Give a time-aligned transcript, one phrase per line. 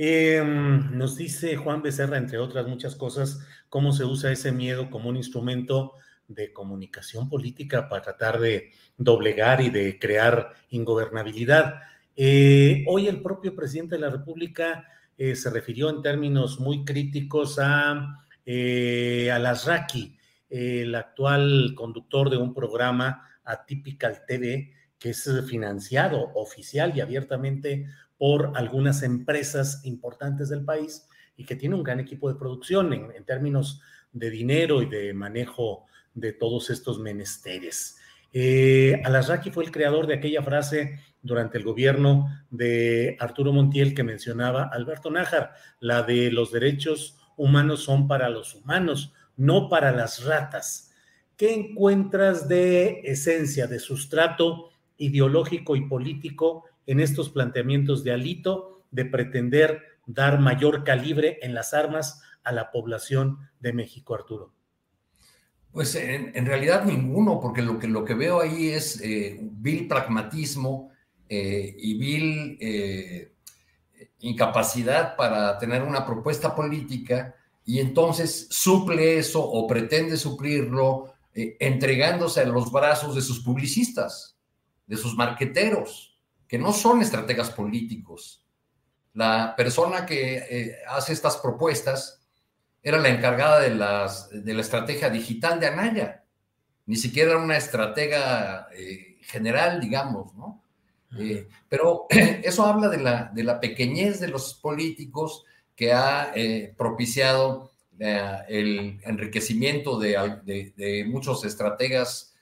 [0.00, 5.08] Eh, nos dice Juan Becerra, entre otras muchas cosas, cómo se usa ese miedo como
[5.08, 5.94] un instrumento
[6.28, 11.80] de comunicación política para tratar de doblegar y de crear ingobernabilidad.
[12.14, 17.58] Eh, hoy el propio presidente de la República eh, se refirió en términos muy críticos
[17.58, 20.16] a, a Lasraki,
[20.48, 27.86] el actual conductor de un programa Atypical TV, que es financiado oficial y abiertamente
[28.18, 33.24] por algunas empresas importantes del país y que tiene un gran equipo de producción en,
[33.24, 33.80] términos
[34.12, 37.96] de dinero y de manejo de todos estos menesteres.
[38.32, 39.00] Eh,
[39.52, 45.10] fue el creador de aquella frase durante el gobierno de Arturo Montiel que mencionaba Alberto
[45.10, 50.92] Nájar, la de los derechos humanos son para los humanos, no para las ratas.
[51.36, 59.04] ¿Qué encuentras de esencia, de sustrato ideológico y político en estos planteamientos de Alito de
[59.04, 64.52] pretender dar mayor calibre en las armas a la población de México, Arturo?
[65.70, 70.90] Pues en, realidad ninguno, porque lo que, lo que veo ahí es eh, vil pragmatismo
[71.28, 73.34] eh, y vil eh,
[74.20, 77.34] incapacidad para tener una propuesta política
[77.68, 84.38] y entonces suple eso o pretende suplirlo eh, entregándose a los brazos de sus publicistas,
[84.86, 86.07] de sus marqueteros,
[86.48, 88.42] que no son estrategas políticos.
[89.12, 92.26] La persona que eh, hace estas propuestas
[92.82, 96.24] era la encargada de, las, de la estrategia digital de Anaya,
[96.86, 100.62] ni siquiera era una estratega eh, general, digamos, ¿no?
[101.18, 105.44] Eh, pero eso habla de la, de la, pequeñez de los políticos
[105.76, 106.32] que ha
[106.76, 107.70] propiciado
[108.00, 112.34] el enriquecimiento de, de, de muchos estrategas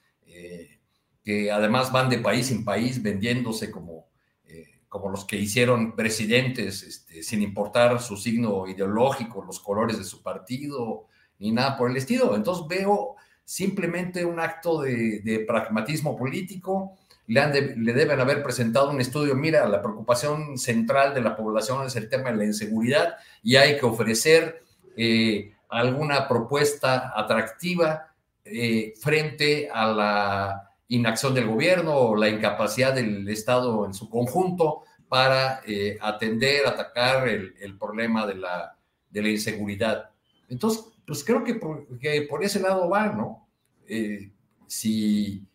[1.27, 4.07] que además van de país en país vendiéndose como,
[4.45, 10.05] eh, como los que hicieron presidentes este, sin importar su signo ideológico, los colores de
[10.05, 11.07] su partido,
[11.41, 12.37] ni nada por el estilo.
[12.37, 19.01] Entonces veo simplemente un acto de, pragmatismo político le, han le, deben haber presentado un
[19.01, 23.57] estudio, mira, la preocupación central de la población es el tema de la inseguridad y
[23.57, 24.63] hay que ofrecer
[24.97, 33.29] eh, alguna propuesta atractiva eh, frente a la inacción del gobierno o la incapacidad del
[33.29, 38.77] Estado en su conjunto para eh, atender, atacar el, problema de la,
[39.11, 40.11] de la, inseguridad.
[40.49, 43.49] Entonces, pues creo que por, ese lado va, ¿no?
[43.89, 44.31] Eh,
[44.67, 45.47] si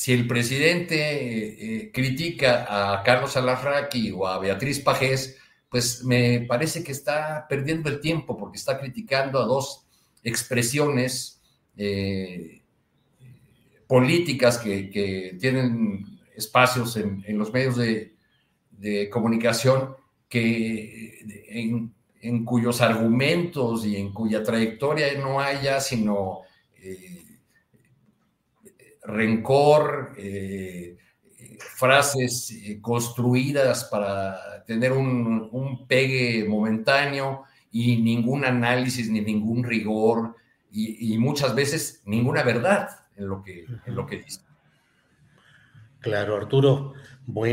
[0.00, 5.36] si el presidente eh, critica a Carlos Alarraqui o a Beatriz Pajés,
[5.68, 9.84] pues me parece que está perdiendo el tiempo porque está criticando a dos
[10.24, 11.42] expresiones
[13.90, 16.06] políticas que, tienen
[16.36, 19.96] espacios en, los medios de, comunicación
[20.28, 21.18] que
[22.22, 26.42] en, cuyos argumentos y en cuya trayectoria no haya sino
[26.80, 27.24] eh,
[29.02, 30.96] rencor, eh,
[31.58, 40.36] frases eh, construidas para tener un, un, pegue momentáneo y ningún análisis ni ningún rigor
[40.72, 44.40] y muchas veces ninguna verdad en lo que, en lo que dice.
[46.00, 46.94] Claro, Arturo.
[47.26, 47.52] Bueno.